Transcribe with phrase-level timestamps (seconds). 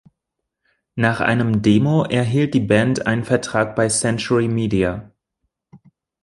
[0.95, 5.11] Nach einem Demo erhielt die Band einen Vertrag bei Century Media.